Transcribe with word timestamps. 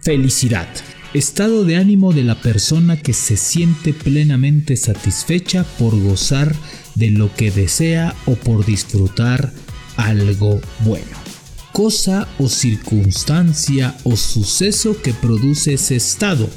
Felicidad. 0.00 0.68
Estado 1.12 1.64
de 1.64 1.76
ánimo 1.76 2.12
de 2.12 2.22
la 2.22 2.40
persona 2.40 2.96
que 2.96 3.12
se 3.12 3.36
siente 3.36 3.92
plenamente 3.92 4.76
satisfecha 4.76 5.64
por 5.78 5.98
gozar 6.00 6.54
de 6.94 7.10
lo 7.10 7.34
que 7.34 7.50
desea 7.50 8.14
o 8.26 8.36
por 8.36 8.64
disfrutar 8.64 9.52
algo 9.96 10.60
bueno. 10.84 11.16
Cosa 11.72 12.28
o 12.38 12.48
circunstancia 12.48 13.96
o 14.04 14.16
suceso 14.16 15.00
que 15.02 15.12
produce 15.12 15.74
ese 15.74 15.96
estado. 15.96 16.48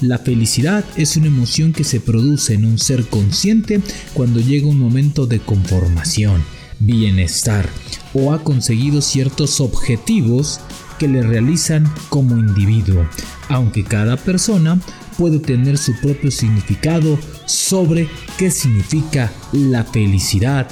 La 0.00 0.18
felicidad 0.18 0.84
es 0.96 1.16
una 1.16 1.28
emoción 1.28 1.72
que 1.72 1.84
se 1.84 2.00
produce 2.00 2.54
en 2.54 2.64
un 2.64 2.78
ser 2.78 3.06
consciente 3.06 3.80
cuando 4.14 4.40
llega 4.40 4.66
un 4.66 4.78
momento 4.78 5.26
de 5.26 5.40
conformación, 5.40 6.42
bienestar 6.78 7.68
o 8.12 8.32
ha 8.32 8.42
conseguido 8.42 9.00
ciertos 9.02 9.60
objetivos 9.60 10.60
que 11.00 11.08
le 11.08 11.22
realizan 11.22 11.90
como 12.10 12.36
individuo, 12.36 13.06
aunque 13.48 13.82
cada 13.84 14.18
persona 14.18 14.78
puede 15.16 15.38
tener 15.38 15.78
su 15.78 15.98
propio 15.98 16.30
significado 16.30 17.18
sobre 17.46 18.06
qué 18.36 18.50
significa 18.50 19.32
la 19.52 19.82
felicidad 19.82 20.68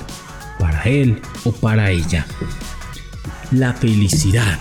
para 0.58 0.82
él 0.82 1.22
o 1.44 1.52
para 1.52 1.90
ella. 1.90 2.26
La 3.52 3.72
felicidad, 3.72 4.58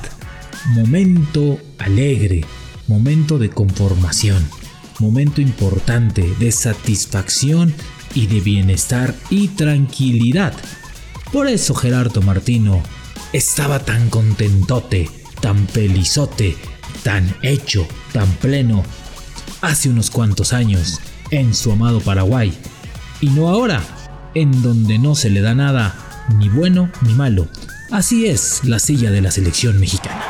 momento 0.70 1.60
alegre, 1.80 2.46
momento 2.88 3.38
de 3.38 3.50
conformación, 3.50 4.48
momento 5.00 5.42
importante 5.42 6.34
de 6.40 6.54
satisfacción 6.54 7.74
y 8.16 8.28
de 8.28 8.40
bienestar 8.40 9.14
y 9.30 9.50
tranquilidad. 9.50 10.54
Por 11.34 11.50
eso 11.50 11.76
Gerardo 11.76 12.22
Martino 12.22 12.82
estaba 13.34 13.80
tan 13.80 14.10
contentote 14.10 15.10
tan 15.42 15.68
felizote, 15.68 16.58
tan 17.04 17.36
hecho, 17.42 17.88
tan 18.14 18.30
pleno, 18.36 18.84
hace 19.62 19.90
unos 19.90 20.10
cuantos 20.10 20.54
años, 20.54 21.00
en 21.32 21.54
su 21.54 21.72
amado 21.72 22.00
Paraguay, 22.00 22.54
y 23.22 23.30
no 23.30 23.50
ahora, 23.50 23.84
en 24.34 24.62
donde 24.62 25.00
no 25.00 25.16
se 25.16 25.30
le 25.30 25.42
da 25.42 25.56
nada, 25.56 26.26
ni 26.38 26.50
bueno 26.50 26.92
ni 27.02 27.14
malo. 27.14 27.48
Así 27.92 28.28
es 28.28 28.62
la 28.64 28.80
silla 28.80 29.12
de 29.12 29.22
la 29.22 29.32
selección 29.32 29.80
mexicana. 29.80 30.24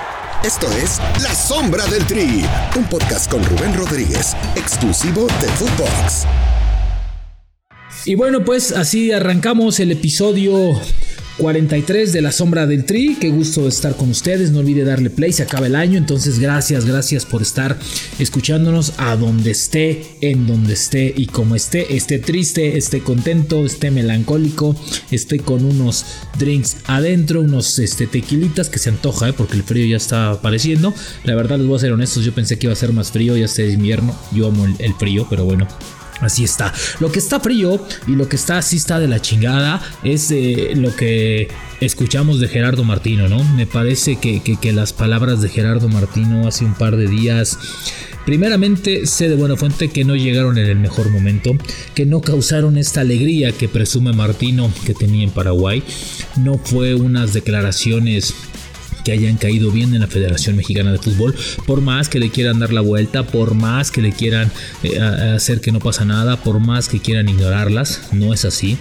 Esto 0.43 0.71
es 0.71 0.99
La 1.23 1.33
Sombra 1.33 1.85
del 1.87 2.05
Tri, 2.05 2.45
un 2.75 2.85
podcast 2.85 3.29
con 3.29 3.43
Rubén 3.43 3.73
Rodríguez, 3.73 4.35
exclusivo 4.55 5.27
de 5.41 5.47
Footbox. 5.47 6.25
Y 8.05 8.15
bueno, 8.15 8.45
pues 8.45 8.71
así 8.71 9.11
arrancamos 9.11 9.79
el 9.79 9.91
episodio 9.91 10.79
43 11.37 12.13
de 12.13 12.21
la 12.21 12.31
sombra 12.31 12.65
del 12.65 12.85
tri. 12.85 13.15
Qué 13.19 13.29
gusto 13.29 13.67
estar 13.67 13.95
con 13.95 14.09
ustedes. 14.09 14.51
No 14.51 14.59
olvide 14.59 14.83
darle 14.83 15.09
play. 15.09 15.31
Se 15.31 15.43
acaba 15.43 15.67
el 15.67 15.75
año. 15.75 15.97
Entonces, 15.97 16.39
gracias, 16.39 16.85
gracias 16.85 17.25
por 17.25 17.41
estar 17.41 17.77
escuchándonos 18.19 18.93
a 18.97 19.15
donde 19.15 19.51
esté, 19.51 20.03
en 20.21 20.47
donde 20.47 20.73
esté 20.73 21.13
y 21.15 21.27
como 21.27 21.55
esté. 21.55 21.95
Esté 21.95 22.19
triste, 22.19 22.77
esté 22.77 23.01
contento, 23.01 23.65
esté 23.65 23.91
melancólico, 23.91 24.75
esté 25.11 25.39
con 25.39 25.63
unos 25.63 26.05
drinks 26.39 26.77
adentro, 26.85 27.41
unos 27.41 27.77
este, 27.79 28.07
tequilitas 28.07 28.69
que 28.69 28.79
se 28.79 28.89
antoja, 28.89 29.29
¿eh? 29.29 29.33
porque 29.33 29.55
el 29.55 29.63
frío 29.63 29.85
ya 29.85 29.97
está 29.97 30.31
apareciendo. 30.31 30.93
La 31.23 31.35
verdad, 31.35 31.57
les 31.57 31.67
voy 31.67 31.77
a 31.77 31.79
ser 31.79 31.91
honestos. 31.91 32.25
Yo 32.25 32.33
pensé 32.33 32.57
que 32.57 32.65
iba 32.65 32.73
a 32.73 32.77
ser 32.77 32.93
más 32.93 33.11
frío. 33.11 33.37
Ya 33.37 33.45
este 33.45 33.69
invierno. 33.69 34.17
Yo 34.33 34.47
amo 34.47 34.65
el 34.65 34.93
frío, 34.95 35.27
pero 35.29 35.45
bueno. 35.45 35.67
Así 36.21 36.43
está. 36.43 36.73
Lo 36.99 37.11
que 37.11 37.19
está 37.19 37.39
frío 37.39 37.79
y 38.07 38.11
lo 38.11 38.27
que 38.27 38.35
está 38.35 38.57
así 38.57 38.77
está 38.77 38.99
de 38.99 39.07
la 39.07 39.21
chingada 39.21 39.81
es 40.03 40.31
eh, 40.31 40.71
lo 40.75 40.95
que 40.95 41.49
escuchamos 41.79 42.39
de 42.39 42.47
Gerardo 42.47 42.83
Martino, 42.83 43.27
¿no? 43.27 43.43
Me 43.43 43.67
parece 43.67 44.17
que, 44.17 44.41
que, 44.41 44.73
las 44.73 44.93
palabras 44.93 45.41
de 45.41 45.49
Gerardo 45.49 45.89
Martino 45.89 46.47
hace 46.47 46.65
un 46.65 46.73
par 46.73 46.97
de 46.97 47.07
días 47.07 47.57
Primeramente, 48.27 49.05
sé 49.05 49.29
de 49.29 49.37
buena 49.37 49.55
fuente 49.55 49.87
que 49.87 50.03
no 50.03 50.13
llegaron 50.13 50.57
en 50.57 50.65
el 50.65 50.75
mejor 50.75 51.09
momento, 51.09 51.55
que 51.95 52.05
no 52.05 52.19
causaron 52.19 52.77
esta 52.77 52.99
alegría 52.99 53.53
que 53.53 53.69
presume 53.69 54.11
Martino 54.11 54.69
que 54.85 54.93
tenía 54.93 55.23
en 55.23 55.29
Paraguay. 55.29 55.81
No 56.35 56.57
fue 56.57 56.93
unas 56.93 57.31
declaraciones 57.31 58.33
que 59.07 59.13
hayan 59.13 59.37
caído 59.37 59.71
bien 59.71 59.93
en 59.93 60.01
la 60.01 60.07
Federación 60.07 60.57
Mexicana 60.57 60.91
de 60.91 60.97
Fútbol, 60.97 61.33
por 61.65 61.79
más 61.79 62.09
que 62.09 62.19
le 62.19 62.29
quieran 62.29 62.59
dar 62.59 62.73
la 62.73 62.81
vuelta, 62.81 63.23
por 63.23 63.53
más 63.53 63.89
que 63.89 64.01
le 64.01 64.11
quieran 64.11 64.51
eh, 64.83 64.99
hacer 64.99 65.61
que 65.61 65.71
no 65.71 65.79
pasa 65.79 66.03
nada, 66.03 66.43
por 66.43 66.59
más 66.59 66.89
que 66.89 66.99
quieran 66.99 67.29
ignorarlas, 67.29 68.01
no 68.11 68.33
es 68.33 68.43
así, 68.43 68.77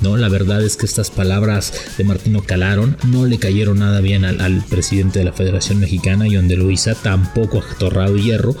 ¿no? 0.00 0.16
La 0.16 0.30
verdad 0.30 0.64
es 0.64 0.78
que 0.78 0.86
estas 0.86 1.10
palabras 1.10 1.74
de 1.98 2.04
Martino 2.04 2.42
calaron, 2.42 2.96
no 3.06 3.26
le 3.26 3.38
cayeron 3.38 3.80
nada 3.80 4.00
bien 4.00 4.24
al, 4.24 4.64
presidente 4.70 5.18
de 5.18 5.26
la 5.26 5.34
Federación 5.34 5.78
Mexicana, 5.78 6.24
John 6.32 6.48
de 6.48 6.56
Luisa, 6.56 6.94
tampoco 6.94 7.58
a 7.58 7.78
Torrado 7.78 8.16
Hierro, 8.16 8.56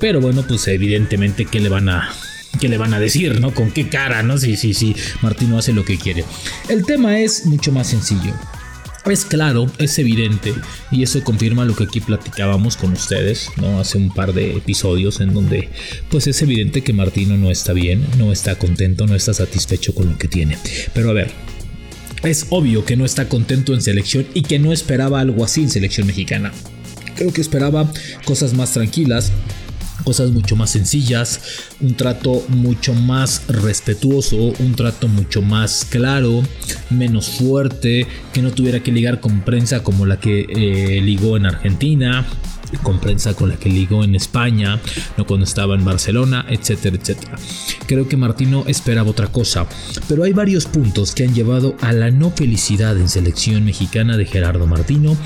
pero 0.00 0.22
bueno, 0.22 0.46
pues 0.48 0.66
evidentemente 0.68 1.44
que 1.44 1.60
le 1.60 1.68
van 1.68 1.90
a 1.90 2.08
¿Qué 2.58 2.68
le 2.68 2.78
van 2.78 2.94
a 2.94 3.00
decir, 3.00 3.40
no? 3.40 3.52
¿Con 3.52 3.72
qué 3.72 3.88
cara, 3.88 4.22
no? 4.22 4.38
Sí, 4.38 4.56
sí, 4.56 4.74
sí, 4.74 4.94
Martino 5.22 5.58
hace 5.58 5.72
lo 5.72 5.84
que 5.84 5.98
quiere. 5.98 6.24
El 6.68 6.86
tema 6.86 7.18
es 7.18 7.46
mucho 7.46 7.72
más 7.72 7.88
sencillo. 7.88 8.32
Es 9.06 9.26
claro, 9.26 9.70
es 9.78 9.98
evidente, 9.98 10.54
y 10.90 11.02
eso 11.02 11.22
confirma 11.22 11.66
lo 11.66 11.76
que 11.76 11.84
aquí 11.84 12.00
platicábamos 12.00 12.78
con 12.78 12.94
ustedes, 12.94 13.50
¿no? 13.58 13.78
Hace 13.78 13.98
un 13.98 14.08
par 14.08 14.32
de 14.32 14.56
episodios 14.56 15.20
en 15.20 15.34
donde, 15.34 15.68
pues 16.08 16.26
es 16.26 16.40
evidente 16.40 16.82
que 16.82 16.94
Martino 16.94 17.36
no 17.36 17.50
está 17.50 17.74
bien, 17.74 18.02
no 18.16 18.32
está 18.32 18.56
contento, 18.56 19.06
no 19.06 19.14
está 19.14 19.34
satisfecho 19.34 19.94
con 19.94 20.12
lo 20.12 20.16
que 20.16 20.26
tiene. 20.26 20.56
Pero 20.94 21.10
a 21.10 21.12
ver, 21.12 21.30
es 22.22 22.46
obvio 22.48 22.86
que 22.86 22.96
no 22.96 23.04
está 23.04 23.28
contento 23.28 23.74
en 23.74 23.82
selección 23.82 24.26
y 24.32 24.40
que 24.40 24.58
no 24.58 24.72
esperaba 24.72 25.20
algo 25.20 25.44
así 25.44 25.62
en 25.62 25.68
selección 25.68 26.06
mexicana. 26.06 26.50
Creo 27.14 27.30
que 27.30 27.42
esperaba 27.42 27.92
cosas 28.24 28.54
más 28.54 28.72
tranquilas, 28.72 29.32
cosas 30.04 30.30
mucho 30.30 30.54
más 30.54 30.70
sencillas, 30.70 31.40
un 31.80 31.96
trato 31.96 32.44
mucho 32.48 32.94
más 32.94 33.46
respetuoso, 33.48 34.36
un 34.36 34.74
trato 34.74 35.08
mucho 35.08 35.42
más 35.42 35.86
claro, 35.88 36.42
menos 36.90 37.28
fuerte, 37.30 38.06
que 38.32 38.42
no 38.42 38.52
tuviera 38.52 38.80
que 38.80 38.92
ligar 38.92 39.20
con 39.20 39.40
prensa 39.40 39.82
como 39.82 40.06
la 40.06 40.20
que 40.20 40.46
eh, 40.48 41.00
ligó 41.00 41.36
en 41.36 41.46
Argentina, 41.46 42.26
con 42.78 43.00
prensa 43.00 43.34
con 43.34 43.48
la 43.48 43.56
que 43.56 43.68
ligó 43.68 44.04
en 44.04 44.14
España, 44.14 44.80
no 45.16 45.26
cuando 45.26 45.44
estaba 45.44 45.74
en 45.74 45.84
Barcelona, 45.84 46.46
etcétera, 46.48 46.96
etcétera. 46.96 47.36
Creo 47.86 48.08
que 48.08 48.16
Martino 48.16 48.64
esperaba 48.66 49.10
otra 49.10 49.28
cosa, 49.28 49.66
pero 50.08 50.24
hay 50.24 50.32
varios 50.32 50.66
puntos 50.66 51.14
que 51.14 51.24
han 51.24 51.34
llevado 51.34 51.76
a 51.80 51.92
la 51.92 52.10
no 52.10 52.30
felicidad 52.30 52.96
en 52.98 53.08
selección 53.08 53.64
mexicana 53.64 54.16
de 54.16 54.26
Gerardo 54.26 54.66
Martino 54.66 55.16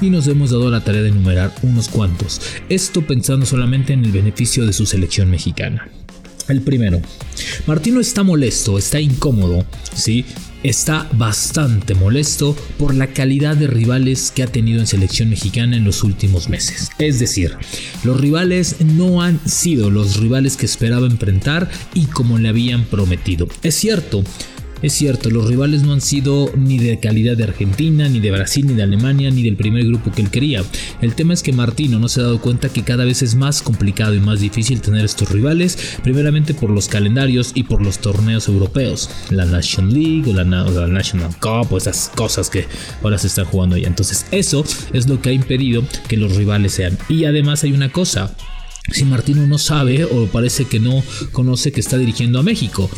y 0.00 0.10
nos 0.10 0.26
hemos 0.28 0.50
dado 0.50 0.70
la 0.70 0.84
tarea 0.84 1.02
de 1.02 1.08
enumerar 1.08 1.54
unos 1.62 1.88
cuantos, 1.88 2.40
esto 2.68 3.06
pensando 3.06 3.46
solamente 3.46 3.92
en 3.92 4.04
el 4.04 4.12
beneficio 4.12 4.66
de 4.66 4.72
su 4.72 4.86
selección 4.86 5.30
mexicana. 5.30 5.88
El 6.48 6.60
primero, 6.60 7.00
Martino 7.66 8.00
está 8.00 8.22
molesto, 8.22 8.76
está 8.76 9.00
incómodo, 9.00 9.64
¿sí? 9.94 10.24
Está 10.62 11.08
bastante 11.12 11.94
molesto 11.94 12.56
por 12.78 12.94
la 12.94 13.08
calidad 13.08 13.56
de 13.56 13.66
rivales 13.66 14.30
que 14.30 14.42
ha 14.42 14.46
tenido 14.46 14.80
en 14.80 14.86
selección 14.86 15.30
mexicana 15.30 15.76
en 15.76 15.84
los 15.84 16.02
últimos 16.02 16.48
meses. 16.48 16.90
Es 16.98 17.18
decir, 17.18 17.56
los 18.04 18.20
rivales 18.20 18.76
no 18.80 19.22
han 19.22 19.40
sido 19.48 19.90
los 19.90 20.18
rivales 20.18 20.56
que 20.56 20.66
esperaba 20.66 21.06
enfrentar 21.06 21.70
y 21.94 22.06
como 22.06 22.38
le 22.38 22.48
habían 22.48 22.84
prometido. 22.84 23.48
Es 23.62 23.74
cierto, 23.74 24.22
es 24.82 24.92
cierto, 24.94 25.30
los 25.30 25.46
rivales 25.46 25.84
no 25.84 25.92
han 25.92 26.00
sido 26.00 26.50
ni 26.56 26.76
de 26.78 26.98
calidad 26.98 27.36
de 27.36 27.44
Argentina, 27.44 28.08
ni 28.08 28.18
de 28.18 28.32
Brasil, 28.32 28.66
ni 28.66 28.74
de 28.74 28.82
Alemania, 28.82 29.30
ni 29.30 29.44
del 29.44 29.56
primer 29.56 29.84
grupo 29.84 30.10
que 30.10 30.22
él 30.22 30.30
quería. 30.30 30.64
El 31.00 31.14
tema 31.14 31.34
es 31.34 31.42
que 31.42 31.52
Martino 31.52 32.00
no 32.00 32.08
se 32.08 32.20
ha 32.20 32.24
dado 32.24 32.40
cuenta 32.40 32.68
que 32.68 32.82
cada 32.82 33.04
vez 33.04 33.22
es 33.22 33.36
más 33.36 33.62
complicado 33.62 34.14
y 34.14 34.20
más 34.20 34.40
difícil 34.40 34.80
tener 34.80 35.04
estos 35.04 35.30
rivales, 35.30 35.98
primeramente 36.02 36.52
por 36.52 36.70
los 36.70 36.88
calendarios 36.88 37.52
y 37.54 37.62
por 37.62 37.80
los 37.80 37.98
torneos 37.98 38.48
europeos, 38.48 39.08
la 39.30 39.44
National 39.44 39.94
League 39.94 40.30
o 40.30 40.34
la, 40.34 40.44
National 40.44 41.30
Cup 41.38 41.72
o 41.72 41.78
esas 41.78 42.10
cosas 42.14 42.50
que 42.50 42.66
ahora 43.02 43.18
se 43.18 43.28
están 43.28 43.44
jugando 43.44 43.76
ya. 43.76 43.86
Entonces 43.86 44.26
eso 44.32 44.64
es 44.92 45.08
lo 45.08 45.22
que 45.22 45.30
ha 45.30 45.32
impedido 45.32 45.84
que 46.08 46.16
los 46.16 46.34
rivales 46.34 46.72
sean. 46.72 46.98
Y 47.08 47.24
además 47.24 47.62
hay 47.62 47.72
una 47.72 47.92
cosa, 47.92 48.34
si 48.90 49.04
Martino 49.04 49.46
no 49.46 49.58
sabe 49.58 50.04
o 50.04 50.26
parece 50.26 50.64
que 50.64 50.80
no 50.80 51.04
conoce 51.30 51.70
que 51.70 51.80
está 51.80 51.98
dirigiendo 51.98 52.40
a 52.40 52.42
México 52.42 52.90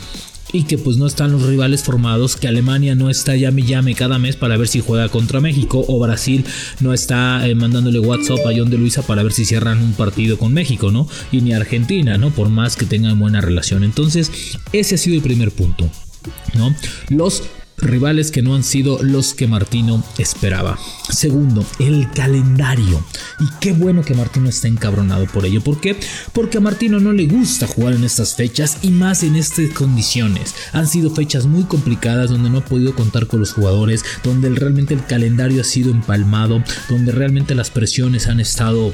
y 0.55 0.63
que 0.63 0.79
pues 0.79 0.97
no 0.97 1.07
están 1.07 1.33
los 1.33 1.43
rivales 1.43 1.83
formados, 1.83 2.37
que 2.37 2.49
Alemania 2.49 2.95
no 2.95 3.11
está 3.11 3.35
llame 3.37 3.63
llame 3.63 3.95
cada 3.95 4.19
mes 4.19 4.37
para 4.37 4.57
ver 4.57 4.69
si 4.69 4.81
juega 4.81 5.09
contra 5.09 5.41
México 5.41 5.85
o 5.87 5.99
Brasil 5.99 6.45
no 6.81 6.95
está 6.95 7.47
eh, 7.47 7.55
mandándole 7.55 7.99
WhatsApp 7.99 8.39
a 8.47 8.53
John 8.57 8.71
de 8.71 8.79
Luisa 8.79 9.03
para 9.03 9.23
ver 9.23 9.33
si 9.33 9.45
cierran 9.45 9.83
un 9.83 9.93
partido 9.95 10.39
con 10.39 10.53
México, 10.55 10.91
¿no? 10.91 11.09
Y 11.33 11.41
ni 11.41 11.53
Argentina, 11.53 12.17
¿no? 12.19 12.31
Por 12.31 12.49
más 12.49 12.77
que 12.77 12.87
tengan 12.87 13.19
buena 13.19 13.41
relación. 13.41 13.83
Entonces, 13.85 14.31
ese 14.73 14.95
ha 14.95 14.99
sido 14.99 15.17
el 15.17 15.23
primer 15.23 15.51
punto. 15.51 15.91
¿no? 16.55 16.75
Los 17.09 17.43
rivales 17.79 18.31
que 18.31 18.43
no 18.43 18.55
han 18.55 18.65
sido 18.65 19.03
los 19.03 19.35
que 19.35 19.47
Martino 19.47 20.03
esperaba. 20.19 20.79
Segundo, 21.11 21.65
el 21.79 22.11
calendario. 22.13 23.05
Y 23.41 23.45
qué 23.61 23.73
bueno 23.73 24.03
que 24.03 24.15
Martino 24.15 24.49
está 24.49 24.69
encabronado 24.69 25.27
por 25.27 25.45
ello. 25.45 25.63
¿Por 25.63 25.81
qué? 25.81 25.97
Porque 26.33 26.59
a 26.59 26.61
Martino 26.61 27.01
no 27.01 27.13
le 27.13 27.27
gusta 27.27 27.67
jugar 27.67 27.95
en 27.95 28.05
estas 28.05 28.35
fechas 28.35 28.79
y 28.83 28.91
más 28.91 29.23
en 29.23 29.37
estas 29.37 29.71
condiciones. 29.71 30.55
Han 30.73 30.87
sido 30.87 31.11
fechas 31.11 31.47
muy 31.47 31.65
complicadas 31.65 32.31
donde 32.31 32.51
no 32.51 32.59
ha 32.59 32.65
podido 32.65 32.95
contar 32.95 33.27
con 33.27 33.41
los 33.41 33.53
jugadores, 33.53 34.05
donde 34.23 34.51
realmente 34.51 34.95
el 34.95 35.05
calendario 35.07 35.61
ha 35.61 35.65
sido 35.65 35.91
empalmado, 35.91 36.63
donde 36.89 37.13
realmente 37.13 37.55
las 37.55 37.71
presiones 37.71 38.27
han 38.27 38.41
estado 38.41 38.93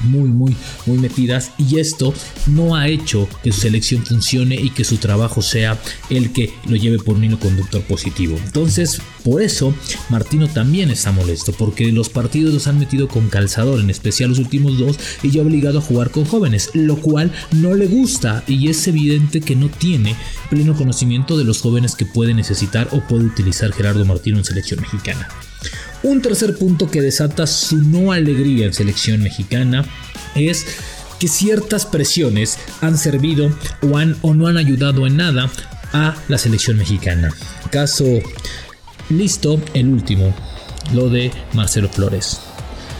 muy, 0.00 0.28
muy, 0.28 0.56
muy 0.86 0.98
metidas 0.98 1.52
y 1.58 1.78
esto 1.78 2.14
no 2.46 2.76
ha 2.76 2.88
hecho 2.88 3.28
que 3.42 3.52
su 3.52 3.60
selección 3.60 4.04
funcione 4.04 4.54
y 4.56 4.70
que 4.70 4.84
su 4.84 4.96
trabajo 4.96 5.42
sea 5.42 5.78
el 6.10 6.32
que 6.32 6.52
lo 6.66 6.76
lleve 6.76 6.98
por 6.98 7.16
un 7.16 7.24
hilo 7.24 7.38
conductor 7.38 7.82
positivo. 7.82 8.38
Entonces, 8.44 9.00
por 9.24 9.42
eso, 9.42 9.74
Martino 10.08 10.48
también 10.48 10.90
está 10.90 11.12
molesto, 11.12 11.52
porque 11.52 11.92
los 11.92 12.08
partidos 12.08 12.54
los 12.54 12.66
han 12.66 12.78
metido 12.78 13.08
con 13.08 13.28
calzador, 13.28 13.80
en 13.80 13.90
especial 13.90 14.30
los 14.30 14.38
últimos 14.38 14.78
dos, 14.78 14.98
y 15.22 15.30
ya 15.30 15.42
obligado 15.42 15.78
a 15.78 15.82
jugar 15.82 16.10
con 16.10 16.24
jóvenes, 16.24 16.70
lo 16.74 16.96
cual 16.96 17.32
no 17.52 17.74
le 17.74 17.86
gusta 17.86 18.42
y 18.46 18.68
es 18.68 18.86
evidente 18.88 19.40
que 19.40 19.56
no 19.56 19.68
tiene 19.68 20.16
pleno 20.50 20.74
conocimiento 20.74 21.36
de 21.36 21.44
los 21.44 21.60
jóvenes 21.60 21.94
que 21.94 22.06
puede 22.06 22.34
necesitar 22.34 22.88
o 22.92 23.00
puede 23.00 23.24
utilizar 23.24 23.72
Gerardo 23.72 24.04
Martino 24.04 24.38
en 24.38 24.44
selección 24.44 24.80
mexicana. 24.80 25.28
Un 26.02 26.22
tercer 26.22 26.56
punto 26.56 26.90
que 26.90 27.00
desata 27.00 27.46
su 27.46 27.76
no 27.76 28.12
alegría 28.12 28.66
en 28.66 28.72
selección 28.72 29.22
mexicana 29.22 29.84
es 30.34 30.66
que 31.18 31.28
ciertas 31.28 31.86
presiones 31.86 32.58
han 32.80 32.96
servido 32.96 33.50
o, 33.82 33.96
han, 33.96 34.16
o 34.22 34.34
no 34.34 34.46
han 34.46 34.56
ayudado 34.56 35.06
en 35.06 35.16
nada 35.16 35.50
a 35.92 36.14
la 36.28 36.38
selección 36.38 36.76
mexicana. 36.76 37.34
Caso 37.70 38.04
listo, 39.10 39.60
el 39.74 39.88
último, 39.88 40.34
lo 40.92 41.08
de 41.08 41.32
Marcelo 41.52 41.88
Flores. 41.88 42.40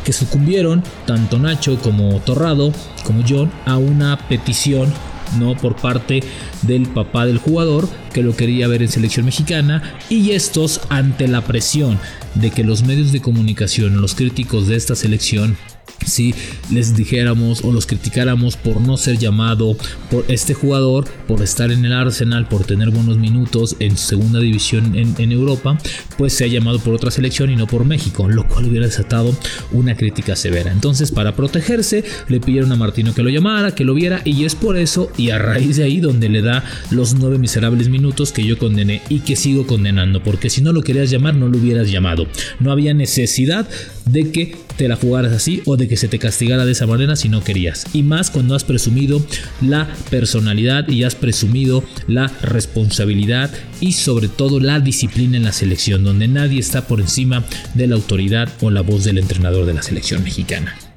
Que 0.04 0.12
sucumbieron 0.12 0.82
tanto 1.06 1.38
Nacho 1.38 1.78
como 1.78 2.20
Torrado 2.20 2.72
como 3.04 3.22
John 3.28 3.52
a 3.66 3.76
una 3.76 4.28
petición 4.28 4.92
no 5.38 5.56
por 5.56 5.76
parte 5.76 6.22
del 6.62 6.88
papá 6.88 7.26
del 7.26 7.38
jugador 7.38 7.88
que 8.12 8.22
lo 8.22 8.36
quería 8.36 8.68
ver 8.68 8.82
en 8.82 8.88
selección 8.88 9.26
mexicana 9.26 9.82
y 10.08 10.30
estos 10.30 10.80
ante 10.88 11.28
la 11.28 11.42
presión 11.42 11.98
de 12.34 12.50
que 12.50 12.64
los 12.64 12.82
medios 12.82 13.12
de 13.12 13.20
comunicación, 13.20 14.00
los 14.00 14.14
críticos 14.14 14.66
de 14.66 14.76
esta 14.76 14.94
selección 14.94 15.56
si 16.06 16.34
les 16.70 16.96
dijéramos 16.96 17.64
o 17.64 17.72
los 17.72 17.86
criticáramos 17.86 18.56
por 18.56 18.80
no 18.80 18.96
ser 18.96 19.18
llamado 19.18 19.76
por 20.10 20.24
este 20.28 20.54
jugador, 20.54 21.06
por 21.26 21.42
estar 21.42 21.70
en 21.70 21.84
el 21.84 21.92
Arsenal, 21.92 22.48
por 22.48 22.64
tener 22.64 22.90
buenos 22.90 23.18
minutos 23.18 23.76
en 23.78 23.96
segunda 23.96 24.40
división 24.40 24.94
en, 24.96 25.28
Europa, 25.32 25.78
pues 26.16 26.32
se 26.32 26.44
ha 26.44 26.46
llamado 26.46 26.78
por 26.78 26.94
otra 26.94 27.10
selección 27.10 27.50
y 27.50 27.56
no 27.56 27.66
por 27.66 27.84
México, 27.84 28.28
lo 28.28 28.46
cual 28.48 28.66
hubiera 28.66 28.86
desatado 28.86 29.36
una 29.72 29.94
crítica 29.94 30.36
severa. 30.36 30.72
Entonces, 30.72 31.12
para 31.12 31.36
protegerse, 31.36 32.04
le 32.28 32.40
pidieron 32.40 32.72
a 32.72 32.76
Martino 32.76 33.14
que 33.14 33.22
lo 33.22 33.28
llamara, 33.28 33.74
que 33.74 33.84
lo 33.84 33.94
viera, 33.94 34.22
y 34.24 34.44
es 34.44 34.54
por 34.54 34.78
eso 34.78 35.10
y 35.16 35.30
a 35.30 35.38
raíz 35.38 35.76
de 35.76 35.84
ahí 35.84 36.00
donde 36.00 36.28
le 36.28 36.40
da 36.40 36.64
los 36.90 37.14
nueve 37.14 37.38
miserables 37.38 37.88
minutos 37.88 38.32
que 38.32 38.44
yo 38.44 38.58
condené 38.58 39.02
y 39.08 39.20
que 39.20 39.36
sigo 39.36 39.66
condenando, 39.66 40.22
porque 40.22 40.48
si 40.48 40.62
no 40.62 40.72
lo 40.72 40.82
querías 40.82 41.10
llamar, 41.10 41.34
no 41.34 41.48
lo 41.48 41.58
hubieras 41.58 41.90
llamado. 41.90 42.26
No 42.60 42.72
había 42.72 42.94
necesidad 42.94 43.68
de 44.12 44.30
que 44.30 44.56
te 44.76 44.88
la 44.88 44.96
jugaras 44.96 45.32
así 45.32 45.62
o 45.66 45.76
de 45.76 45.88
que 45.88 45.96
se 45.96 46.08
te 46.08 46.18
castigara 46.18 46.64
de 46.64 46.72
esa 46.72 46.86
manera 46.86 47.16
si 47.16 47.28
no 47.28 47.42
querías. 47.42 47.86
Y 47.92 48.02
más 48.02 48.30
cuando 48.30 48.54
has 48.54 48.64
presumido 48.64 49.22
la 49.60 49.88
personalidad 50.10 50.88
y 50.88 51.04
has 51.04 51.14
presumido 51.14 51.84
la 52.06 52.28
responsabilidad 52.42 53.50
y 53.80 53.92
sobre 53.92 54.28
todo 54.28 54.60
la 54.60 54.80
disciplina 54.80 55.36
en 55.36 55.44
la 55.44 55.52
selección, 55.52 56.04
donde 56.04 56.28
nadie 56.28 56.60
está 56.60 56.86
por 56.86 57.00
encima 57.00 57.44
de 57.74 57.86
la 57.86 57.96
autoridad 57.96 58.48
o 58.60 58.70
la 58.70 58.82
voz 58.82 59.04
del 59.04 59.18
entrenador 59.18 59.66
de 59.66 59.74
la 59.74 59.82
selección 59.82 60.22
mexicana. 60.22 60.87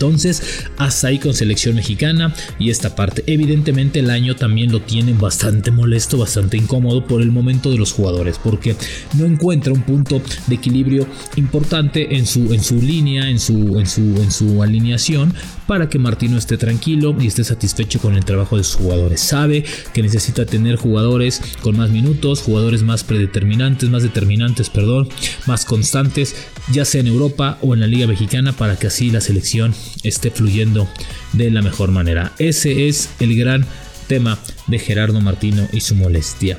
Entonces, 0.00 0.64
hasta 0.78 1.08
ahí 1.08 1.18
con 1.18 1.34
selección 1.34 1.74
mexicana 1.74 2.34
y 2.58 2.70
esta 2.70 2.96
parte. 2.96 3.22
Evidentemente 3.26 3.98
el 3.98 4.08
año 4.08 4.34
también 4.34 4.72
lo 4.72 4.80
tienen 4.80 5.18
bastante 5.18 5.70
molesto, 5.70 6.16
bastante 6.16 6.56
incómodo 6.56 7.04
por 7.04 7.20
el 7.20 7.30
momento 7.30 7.70
de 7.70 7.76
los 7.76 7.92
jugadores, 7.92 8.40
porque 8.42 8.76
no 9.18 9.26
encuentra 9.26 9.74
un 9.74 9.82
punto 9.82 10.22
de 10.46 10.54
equilibrio 10.54 11.06
importante 11.36 12.16
en 12.16 12.24
su, 12.24 12.54
en 12.54 12.64
su 12.64 12.80
línea, 12.80 13.28
en 13.28 13.38
su, 13.38 13.78
en, 13.78 13.86
su, 13.86 14.00
en 14.00 14.30
su 14.30 14.62
alineación, 14.62 15.34
para 15.70 15.88
que 15.88 16.00
Martino 16.00 16.36
esté 16.36 16.56
tranquilo 16.58 17.14
y 17.20 17.28
esté 17.28 17.44
satisfecho 17.44 18.00
con 18.00 18.16
el 18.16 18.24
trabajo 18.24 18.56
de 18.56 18.64
sus 18.64 18.74
jugadores. 18.74 19.20
Sabe 19.20 19.64
que 19.94 20.02
necesita 20.02 20.44
tener 20.44 20.74
jugadores 20.74 21.40
con 21.62 21.76
más 21.76 21.90
minutos, 21.90 22.42
jugadores 22.42 22.82
más 22.82 23.04
predeterminantes, 23.04 23.88
más 23.88 24.02
determinantes, 24.02 24.68
perdón, 24.68 25.08
más 25.46 25.64
constantes, 25.64 26.34
ya 26.72 26.84
sea 26.84 27.02
en 27.02 27.06
Europa 27.06 27.56
o 27.62 27.72
en 27.72 27.78
la 27.78 27.86
Liga 27.86 28.08
Mexicana, 28.08 28.52
para 28.52 28.74
que 28.80 28.88
así 28.88 29.12
la 29.12 29.20
selección 29.20 29.72
esté 30.02 30.32
fluyendo 30.32 30.88
de 31.34 31.52
la 31.52 31.62
mejor 31.62 31.92
manera. 31.92 32.32
Ese 32.40 32.88
es 32.88 33.10
el 33.20 33.36
gran 33.36 33.64
tema 34.08 34.40
de 34.66 34.80
Gerardo 34.80 35.20
Martino 35.20 35.68
y 35.72 35.82
su 35.82 35.94
molestia. 35.94 36.58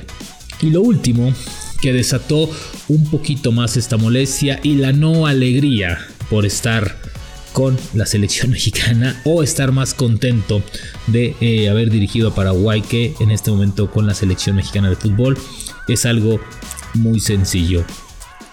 Y 0.62 0.70
lo 0.70 0.80
último 0.80 1.34
que 1.82 1.92
desató 1.92 2.48
un 2.88 3.04
poquito 3.10 3.52
más 3.52 3.76
esta 3.76 3.98
molestia 3.98 4.58
y 4.62 4.76
la 4.76 4.92
no 4.92 5.26
alegría 5.26 5.98
por 6.30 6.46
estar 6.46 7.11
con 7.52 7.78
la 7.94 8.06
selección 8.06 8.50
mexicana 8.52 9.20
o 9.24 9.42
estar 9.42 9.72
más 9.72 9.94
contento 9.94 10.62
de 11.06 11.36
eh, 11.40 11.68
haber 11.68 11.90
dirigido 11.90 12.28
a 12.28 12.34
Paraguay 12.34 12.82
que 12.82 13.14
en 13.20 13.30
este 13.30 13.50
momento 13.50 13.90
con 13.90 14.06
la 14.06 14.14
selección 14.14 14.56
mexicana 14.56 14.88
de 14.88 14.96
fútbol 14.96 15.38
es 15.88 16.06
algo 16.06 16.40
muy 16.94 17.20
sencillo. 17.20 17.84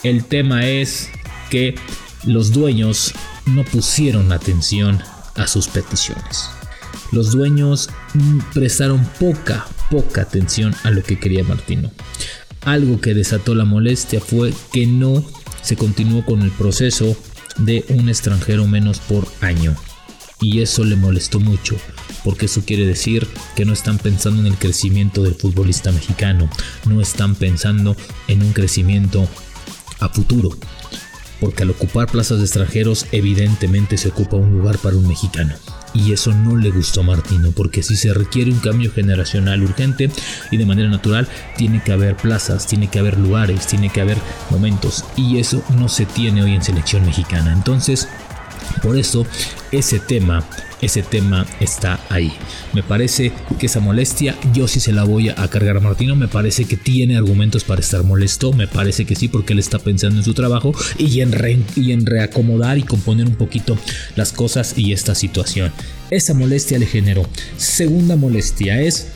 El 0.03 0.25
tema 0.25 0.65
es 0.65 1.09
que 1.49 1.75
los 2.23 2.51
dueños 2.51 3.13
no 3.45 3.63
pusieron 3.63 4.31
atención 4.31 5.01
a 5.35 5.47
sus 5.47 5.67
peticiones. 5.67 6.49
Los 7.11 7.31
dueños 7.31 7.89
prestaron 8.53 9.03
poca, 9.19 9.67
poca 9.89 10.21
atención 10.21 10.75
a 10.83 10.91
lo 10.91 11.01
que 11.03 11.19
quería 11.19 11.43
Martino. 11.43 11.91
Algo 12.61 13.01
que 13.01 13.13
desató 13.13 13.55
la 13.55 13.65
molestia 13.65 14.19
fue 14.19 14.53
que 14.71 14.85
no 14.85 15.25
se 15.61 15.75
continuó 15.75 16.25
con 16.25 16.41
el 16.41 16.51
proceso 16.51 17.17
de 17.59 17.85
un 17.89 18.09
extranjero 18.09 18.67
menos 18.67 19.00
por 19.00 19.27
año. 19.41 19.75
Y 20.41 20.61
eso 20.61 20.85
le 20.85 20.95
molestó 20.95 21.39
mucho, 21.39 21.75
porque 22.23 22.45
eso 22.45 22.63
quiere 22.65 22.85
decir 22.85 23.27
que 23.56 23.65
no 23.65 23.73
están 23.73 23.97
pensando 23.97 24.39
en 24.39 24.47
el 24.47 24.57
crecimiento 24.57 25.23
del 25.23 25.35
futbolista 25.35 25.91
mexicano, 25.91 26.50
no 26.85 27.01
están 27.01 27.35
pensando 27.35 27.95
en 28.27 28.41
un 28.41 28.53
crecimiento 28.53 29.27
a 30.00 30.07
futuro, 30.07 30.50
porque 31.41 31.63
al 31.63 31.71
ocupar 31.71 32.07
plazas 32.09 32.38
de 32.38 32.45
extranjeros 32.45 33.06
evidentemente 33.11 33.97
se 33.97 34.09
ocupa 34.09 34.38
un 34.38 34.51
lugar 34.51 34.77
para 34.77 34.95
un 34.95 35.07
mexicano. 35.07 35.56
Y 35.94 36.13
eso 36.13 36.33
no 36.33 36.56
le 36.56 36.71
gustó 36.71 37.01
a 37.01 37.03
Martino, 37.03 37.51
porque 37.51 37.83
si 37.83 37.95
se 37.95 38.13
requiere 38.13 38.51
un 38.51 38.59
cambio 38.59 38.91
generacional 38.91 39.63
urgente 39.63 40.09
y 40.51 40.57
de 40.57 40.65
manera 40.65 40.89
natural, 40.89 41.27
tiene 41.57 41.81
que 41.83 41.91
haber 41.91 42.15
plazas, 42.15 42.68
tiene 42.68 42.89
que 42.89 43.00
haber 43.00 43.18
lugares, 43.18 43.68
tiene 43.68 43.89
que 43.89 44.01
haber 44.01 44.18
momentos. 44.50 45.06
Y 45.15 45.39
eso 45.39 45.63
no 45.77 45.89
se 45.89 46.06
tiene 46.06 46.44
hoy 46.44 46.53
en 46.53 46.63
selección 46.63 47.06
mexicana. 47.06 47.51
Entonces, 47.53 48.07
por 48.79 48.97
eso 48.97 49.25
ese 49.71 49.99
tema, 49.99 50.43
ese 50.81 51.01
tema 51.01 51.45
está 51.59 51.99
ahí. 52.09 52.31
Me 52.73 52.83
parece 52.83 53.31
que 53.59 53.65
esa 53.65 53.80
molestia 53.80 54.35
yo 54.54 54.68
sí 54.68 54.80
se 54.80 54.92
la 54.92 55.04
voy 55.04 55.30
a 55.30 55.47
cargar 55.49 55.77
a 55.77 55.80
Martino. 55.80 56.15
Me 56.15 56.27
parece 56.27 56.65
que 56.65 56.77
tiene 56.77 57.18
argumentos 57.18 57.63
para 57.63 57.81
estar 57.81 58.04
molesto. 58.04 58.54
Me 58.54 58.68
parece 58.68 59.06
que 59.06 59.15
sí 59.15 59.27
porque 59.27 59.54
él 59.54 59.59
está 59.59 59.80
pensando 59.80 60.19
en 60.19 60.25
su 60.25 60.33
trabajo 60.33 60.73
y 60.97 61.21
en, 61.21 61.65
y 61.75 61.92
en 61.92 62.06
reacomodar 62.06 62.77
y 62.77 62.83
componer 62.83 63.27
un 63.27 63.35
poquito 63.35 63.77
las 64.15 64.31
cosas 64.31 64.77
y 64.77 64.94
esta 64.94 65.15
situación. 65.15 65.71
Esa 66.11 66.33
molestia 66.33 66.80
le 66.80 66.87
generó. 66.87 67.27
Segunda 67.57 68.15
molestia 68.15 68.81
es 68.81 69.09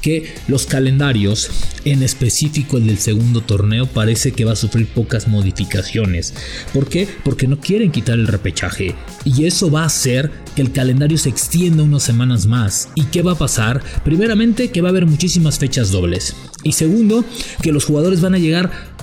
que 0.00 0.34
los 0.48 0.66
calendarios, 0.66 1.50
en 1.84 2.02
específico 2.02 2.76
el 2.76 2.86
del 2.86 2.98
segundo 2.98 3.40
torneo, 3.40 3.86
parece 3.86 4.32
que 4.32 4.44
va 4.44 4.52
a 4.52 4.56
sufrir 4.56 4.86
pocas 4.86 5.28
modificaciones. 5.28 6.34
¿Por 6.72 6.88
qué? 6.88 7.08
Porque 7.24 7.46
no 7.46 7.60
quieren 7.60 7.90
quitar 7.90 8.18
el 8.18 8.26
repechaje. 8.26 8.94
Y 9.24 9.46
eso 9.46 9.70
va 9.70 9.82
a 9.82 9.86
hacer 9.86 10.30
que 10.54 10.62
el 10.62 10.72
calendario 10.72 11.18
se 11.18 11.28
extienda 11.28 11.82
unas 11.82 12.02
semanas 12.02 12.46
más. 12.46 12.88
¿Y 12.94 13.04
qué 13.04 13.22
va 13.22 13.32
a 13.32 13.38
pasar? 13.38 13.82
Primeramente, 14.04 14.70
que 14.70 14.80
va 14.80 14.88
a 14.88 14.90
haber 14.90 15.06
muchísimas 15.06 15.58
fechas 15.58 15.90
dobles. 15.90 16.34
Y 16.62 16.72
segundo, 16.72 17.24
que 17.62 17.72
los 17.72 17.84
jugadores 17.84 18.20
van 18.20 18.34
a 18.34 18.38
llegar 18.38 18.94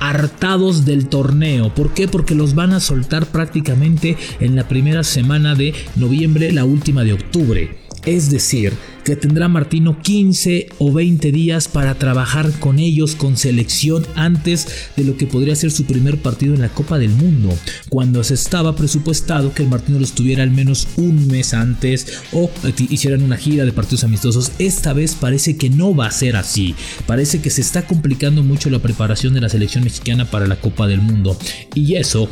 hartados 0.00 0.84
del 0.84 1.08
torneo. 1.08 1.72
¿Por 1.74 1.94
qué? 1.94 2.08
Porque 2.08 2.34
los 2.34 2.54
van 2.54 2.72
a 2.72 2.80
soltar 2.80 3.26
prácticamente 3.26 4.16
en 4.40 4.56
la 4.56 4.66
primera 4.66 5.04
semana 5.04 5.54
de 5.54 5.74
noviembre, 5.94 6.52
la 6.52 6.64
última 6.64 7.04
de 7.04 7.12
octubre. 7.12 7.79
Es 8.04 8.30
decir, 8.30 8.72
que 9.04 9.14
tendrá 9.14 9.48
Martino 9.48 10.00
15 10.00 10.68
o 10.78 10.92
20 10.92 11.32
días 11.32 11.68
para 11.68 11.96
trabajar 11.96 12.50
con 12.58 12.78
ellos 12.78 13.14
con 13.14 13.36
selección 13.36 14.06
antes 14.14 14.68
de 14.96 15.04
lo 15.04 15.16
que 15.16 15.26
podría 15.26 15.54
ser 15.54 15.70
su 15.70 15.84
primer 15.84 16.16
partido 16.18 16.54
en 16.54 16.62
la 16.62 16.70
Copa 16.70 16.98
del 16.98 17.10
Mundo, 17.10 17.56
cuando 17.88 18.24
se 18.24 18.34
estaba 18.34 18.74
presupuestado 18.74 19.52
que 19.52 19.62
el 19.62 19.68
Martino 19.68 19.98
lo 19.98 20.04
estuviera 20.04 20.42
al 20.42 20.50
menos 20.50 20.88
un 20.96 21.28
mes 21.28 21.52
antes 21.52 22.20
o 22.32 22.50
hicieran 22.88 23.22
una 23.22 23.36
gira 23.36 23.64
de 23.64 23.72
partidos 23.72 24.04
amistosos. 24.04 24.52
Esta 24.58 24.92
vez 24.92 25.14
parece 25.14 25.56
que 25.56 25.68
no 25.70 25.94
va 25.94 26.06
a 26.06 26.12
ser 26.12 26.36
así. 26.36 26.74
Parece 27.06 27.40
que 27.42 27.50
se 27.50 27.60
está 27.60 27.86
complicando 27.86 28.42
mucho 28.42 28.70
la 28.70 28.78
preparación 28.78 29.34
de 29.34 29.40
la 29.40 29.48
selección 29.48 29.84
mexicana 29.84 30.30
para 30.30 30.46
la 30.46 30.60
Copa 30.60 30.86
del 30.86 31.00
Mundo 31.00 31.36
y 31.74 31.96
eso 31.96 32.28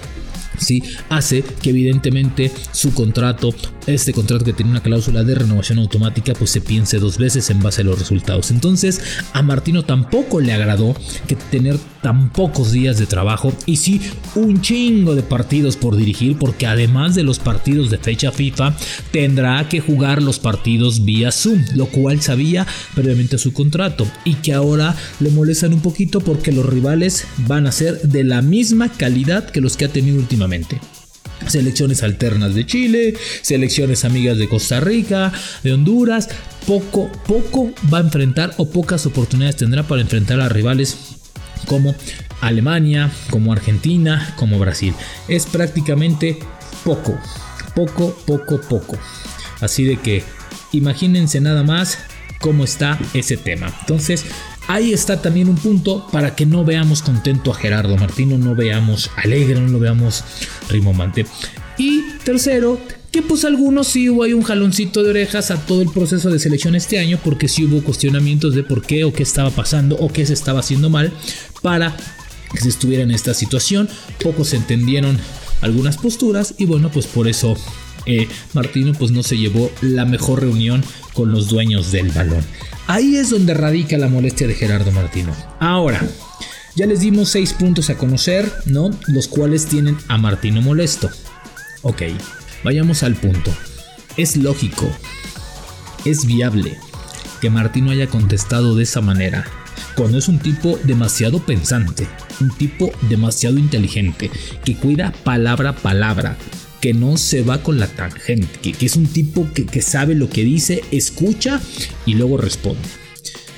¿sí? 0.59 0.83
hace 1.09 1.43
que 1.63 1.71
evidentemente 1.71 2.51
su 2.73 2.93
contrato 2.95 3.55
este 3.89 4.13
contrato 4.13 4.45
que 4.45 4.53
tiene 4.53 4.71
una 4.71 4.83
cláusula 4.83 5.25
de 5.25 5.35
renovación 5.35 5.79
automática, 5.79 6.35
pues 6.35 6.51
se 6.51 6.61
piense 6.61 6.99
dos 6.99 7.19
veces 7.19 7.51
en 7.51 7.63
base 7.63 7.83
a 7.83 7.85
los 7.85 7.99
resultados. 7.99 8.51
Entonces, 8.51 9.01
a 9.33 9.43
Martino 9.43 9.85
tampoco 9.85 10.41
le 10.41 10.53
agradó 10.53 10.95
que 11.27 11.37
tener 11.37 11.79
tan 12.03 12.31
pocos 12.31 12.73
días 12.73 12.99
de 12.99 13.07
trabajo 13.07 13.53
y 13.67 13.77
sí 13.77 14.01
un 14.35 14.61
chingo 14.61 15.15
de 15.15 15.23
partidos 15.23 15.77
por 15.77 15.97
dirigir, 15.97 16.37
porque 16.39 16.67
además 16.67 17.15
de 17.15 17.23
los 17.23 17.39
partidos 17.39 17.91
de 17.91 17.99
fecha 17.99 18.31
FIFA, 18.31 18.77
tendrá 19.11 19.69
que 19.69 19.81
jugar 19.81 20.23
los 20.23 20.39
partidos 20.39 21.05
vía 21.05 21.33
Zoom, 21.33 21.65
lo 21.75 21.87
cual 21.87 22.21
sabía 22.21 22.67
previamente 22.95 23.39
su 23.39 23.53
contrato 23.53 24.07
y 24.25 24.35
que 24.35 24.53
ahora 24.53 24.95
le 25.21 25.31
molestan 25.31 25.73
un 25.73 25.81
poquito 25.81 26.21
porque 26.21 26.53
los 26.53 26.67
rivales 26.67 27.27
van 27.47 27.67
a 27.67 27.73
ser 27.73 28.01
de 28.03 28.25
la 28.25 28.43
misma 28.43 28.91
calidad 28.91 29.51
que 29.51 29.61
los 29.61 29.77
que 29.77 29.87
ha 29.87 29.89
tenido 29.89 30.19
últimamente 30.19 30.81
selecciones 31.47 32.03
alternas 32.03 32.55
de 32.55 32.67
Chile, 32.67 33.15
selecciones 33.43 34.05
amigas 34.05 34.39
de 34.39 34.49
Costa 34.49 34.81
Rica, 34.81 35.33
de 35.63 35.73
Honduras. 35.73 36.29
Poco, 36.67 37.11
poco 37.27 37.73
va 37.93 37.99
a 37.99 38.03
enfrentar 38.03 38.53
o 38.59 38.71
pocas 38.71 39.07
oportunidades 39.07 39.57
tendrá 39.57 39.85
para 39.85 40.03
enfrentar 40.03 40.41
a 40.41 40.49
rivales 40.49 40.97
como 41.67 41.95
Alemania, 42.41 43.11
como 43.31 43.53
Argentina, 43.53 44.35
como 44.37 44.59
Brasil. 44.59 44.95
Es 45.29 45.47
prácticamente 45.47 46.39
poco, 46.85 47.19
poco, 47.75 48.17
poco, 48.27 48.61
poco. 48.61 48.99
Así 49.61 49.85
de 49.85 49.97
que 49.97 50.23
imagínense 50.73 51.41
nada 51.41 51.63
más 51.63 51.99
cómo 52.41 52.65
está 52.65 52.99
ese 53.15 53.37
tema. 53.37 53.73
Entonces, 53.81 54.25
Ahí 54.69 54.93
está 54.93 55.21
también 55.23 55.49
un 55.49 55.57
punto 55.57 56.07
para 56.13 56.37
que 56.37 56.45
no 56.45 56.63
veamos 56.63 57.01
contento 57.01 57.51
a 57.51 57.55
Gerardo 57.55 57.97
Martino, 57.97 58.37
no 58.37 58.55
veamos 58.55 59.11
alegre, 59.17 59.59
no 59.59 59.69
lo 59.69 59.79
veamos 59.79 60.23
rimomante. 60.69 61.25
Y 61.79 62.03
tercero, 62.23 62.79
que 63.11 63.23
pues 63.23 63.47
algunos 63.47 63.87
sí 63.89 64.11
hubo 64.11 64.25
ahí 64.25 64.35
un 64.35 64.43
jaloncito 64.43 65.03
de 65.03 65.11
orejas 65.11 65.51
a 65.51 65.57
todo 65.57 65.81
el 65.81 65.89
proceso 65.89 66.29
de 66.29 66.39
selección 66.39 66.75
este 66.75 66.99
año 66.99 67.19
porque 67.25 67.49
sí 67.49 67.65
hubo 67.65 67.83
cuestionamientos 67.83 68.55
de 68.55 68.63
por 68.63 68.83
qué 68.83 69.05
o 69.05 69.13
qué 69.15 69.23
estaba 69.23 69.51
pasando 69.51 69.97
o 69.97 70.13
qué 70.13 70.27
se 70.27 70.35
estaba 70.35 70.61
haciendo 70.61 70.91
mal 70.91 71.13
para 71.63 71.97
que 72.53 72.61
se 72.61 72.69
estuviera 72.69 73.05
en 73.05 73.11
esta 73.11 73.33
situación. 73.33 73.89
Pocos 74.23 74.53
entendieron 74.53 75.19
algunas 75.63 75.97
posturas 75.97 76.55
y 76.59 76.67
bueno 76.67 76.91
pues 76.91 77.07
por 77.07 77.27
eso 77.27 77.57
eh, 78.07 78.29
Martino 78.53 78.93
pues 78.93 79.11
no 79.11 79.23
se 79.23 79.37
llevó 79.37 79.71
la 79.81 80.05
mejor 80.05 80.41
reunión 80.41 80.83
con 81.15 81.33
los 81.33 81.49
dueños 81.49 81.93
del 81.93 82.11
balón. 82.11 82.45
Ahí 82.87 83.17
es 83.17 83.31
donde 83.31 83.55
radica 83.55 83.99
la 83.99 84.09
molestia 84.09 84.47
de 84.47 84.55
Gerardo 84.55 84.91
Martino. 84.93 85.35
Ahora, 85.61 86.01
ya 86.75 86.87
les 86.87 87.01
dimos 87.01 87.29
seis 87.29 87.53
puntos 87.53 87.91
a 87.91 87.99
conocer, 87.99 88.51
¿no? 88.65 88.91
Los 89.09 89.29
cuales 89.29 89.67
tienen 89.67 89.99
a 90.09 90.17
Martino 90.17 90.63
molesto. 90.63 91.11
Ok, 91.83 92.03
vayamos 92.65 93.03
al 93.03 93.15
punto. 93.15 93.53
Es 94.17 94.37
lógico, 94.37 94.91
es 96.05 96.25
viable 96.25 96.79
que 97.41 97.51
Martino 97.51 97.91
haya 97.91 98.09
contestado 98.09 98.75
de 98.75 98.83
esa 98.83 99.01
manera, 99.01 99.45
cuando 99.97 100.19
es 100.19 100.29
un 100.29 100.39
tipo 100.39 100.79
demasiado 100.85 101.41
pensante, 101.41 102.09
un 102.41 102.51
tipo 102.51 102.91
demasiado 103.09 103.59
inteligente, 103.59 104.31
que 104.65 104.77
cuida 104.77 105.13
palabra 105.25 105.71
a 105.71 105.77
palabra, 105.77 106.37
que 106.81 106.95
no 106.95 107.17
se 107.17 107.43
va 107.43 107.63
con 107.63 107.79
la 107.79 107.89
tangente, 107.89 108.73
que, 108.73 108.87
es 108.87 108.97
un 108.97 109.07
tipo 109.07 109.49
que, 109.53 109.83
sabe 109.83 110.15
lo 110.15 110.29
que 110.29 110.45
dice, 110.45 110.83
escucha 110.91 111.61
y 112.07 112.15
luego 112.15 112.37
responde. 112.37 112.89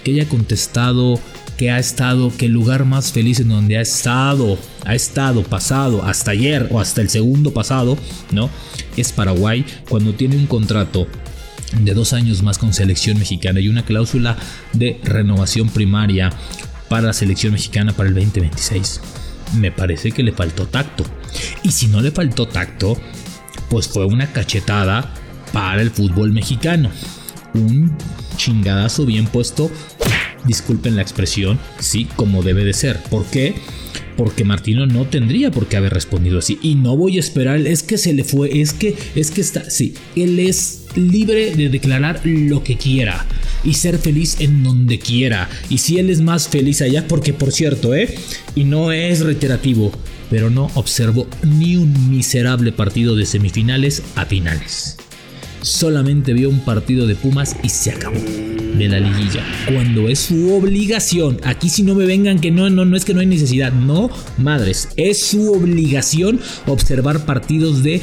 Que 0.05 0.13
haya 0.13 0.29
contestado 0.29 1.21
que 1.57 1.71
ha 1.71 1.79
estado, 1.79 2.33
que 2.35 2.47
el 2.47 2.53
lugar 2.53 2.87
más 2.87 3.13
feliz 3.13 3.39
en 3.39 3.51
donde 3.51 3.77
ha 3.77 3.83
estado, 3.83 4.57
ha 4.87 4.95
estado 4.95 5.43
pasado 5.43 6.03
hasta 6.03 6.31
ayer 6.31 6.67
o 6.71 6.81
hasta 6.81 7.03
el 7.03 7.11
segundo 7.11 7.53
pasado, 7.53 7.99
¿no? 8.33 8.49
Es 8.97 9.13
Paraguay 9.13 9.67
cuando 9.87 10.15
tiene 10.15 10.37
un 10.37 10.47
contrato 10.47 11.07
de 11.79 11.93
dos 11.93 12.15
años 12.15 12.43
más 12.43 12.57
con 12.57 12.73
selección 12.73 13.19
mexicana 13.19 13.61
y 13.61 13.69
una 13.69 13.85
cláusula 13.85 14.39
de 14.73 14.99
renovación 15.05 15.69
primaria 15.69 16.31
para 16.89 17.09
la 17.09 17.13
selección 17.13 17.53
mexicana 17.53 17.93
para 17.93 18.09
el 18.09 18.15
2026 18.15 19.03
me 19.55 19.71
parece 19.71 20.13
que 20.13 20.23
le 20.23 20.33
faltó 20.33 20.67
tacto. 20.67 21.05
Y 21.63 21.73
si 21.73 21.89
no 21.89 22.01
le 22.01 22.11
faltó 22.11 22.47
tacto, 22.47 22.97
pues 23.69 23.89
fue 23.89 24.05
una 24.05 24.33
cachetada 24.33 25.13
para 25.53 25.83
el 25.83 25.91
fútbol 25.91 26.33
mexicano. 26.33 26.91
Un 27.55 27.97
chingadazo 28.37 29.07
bien 29.07 29.27
puesto. 29.27 29.71
Disculpen 30.45 30.97
la 30.97 31.03
expresión, 31.03 31.59
sí, 31.79 32.07
como 32.17 32.43
debe 32.43 32.65
de 32.65 32.73
ser. 32.73 33.03
¿Por 33.05 33.27
qué? 33.27 33.55
Porque 34.21 34.45
Martino 34.45 34.85
no 34.85 35.07
tendría 35.07 35.51
por 35.51 35.67
qué 35.67 35.79
haber 35.79 35.95
respondido 35.95 36.41
así. 36.41 36.59
Y 36.61 36.75
no 36.75 36.95
voy 36.95 37.17
a 37.17 37.21
esperar, 37.21 37.59
es 37.67 37.83
que 37.83 37.97
se 37.97 38.13
le 38.13 38.23
fue, 38.23 38.61
es 38.61 38.75
que, 38.75 38.95
es 39.15 39.31
que 39.31 39.41
está, 39.41 39.71
sí, 39.71 39.95
él 40.15 40.39
es 40.39 40.83
libre 40.95 41.57
de 41.57 41.71
declarar 41.71 42.21
lo 42.25 42.63
que 42.63 42.77
quiera 42.77 43.25
y 43.65 43.73
ser 43.73 43.97
feliz 43.97 44.37
en 44.41 44.63
donde 44.63 44.99
quiera. 44.99 45.49
Y 45.71 45.79
si 45.79 45.99
él 45.99 46.11
es 46.11 46.21
más 46.21 46.49
feliz 46.49 46.83
allá, 46.83 47.09
porque 47.09 47.33
por 47.33 47.51
cierto, 47.51 47.95
¿eh? 47.95 48.15
Y 48.55 48.65
no 48.65 48.93
es 48.93 49.21
reiterativo, 49.21 49.91
pero 50.29 50.51
no 50.51 50.71
observo 50.75 51.27
ni 51.43 51.79
un 51.79 52.11
miserable 52.11 52.73
partido 52.73 53.17
de 53.17 53.25
semifinales 53.25 54.03
a 54.17 54.27
finales. 54.27 54.99
Solamente 55.63 56.35
vio 56.35 56.51
un 56.51 56.61
partido 56.61 57.07
de 57.07 57.15
Pumas 57.15 57.57
y 57.63 57.71
se 57.71 57.93
acabó 57.93 58.21
de 58.81 58.89
la 58.89 59.01
liguilla. 59.01 59.45
Cuando 59.73 60.09
es 60.09 60.19
su 60.19 60.55
obligación. 60.55 61.41
Aquí 61.45 61.69
si 61.69 61.83
no 61.83 61.95
me 61.95 62.07
vengan 62.07 62.41
que 62.41 62.51
no, 62.51 62.71
no, 62.71 62.85
no 62.85 62.97
es 62.97 63.05
que 63.05 63.15
no 63.15 63.21
hay 63.21 63.27
necesidad. 63.27 63.73
No, 63.73 64.11
madres. 64.39 64.89
Es 64.97 65.21
su 65.21 65.53
obligación 65.53 66.41
observar 66.67 67.25
partidos 67.25 67.83
de 67.83 68.01